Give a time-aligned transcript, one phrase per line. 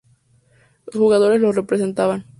[0.87, 2.25] Los jugadores lo respetaban.